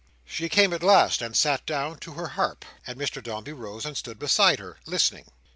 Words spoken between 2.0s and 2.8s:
her harp,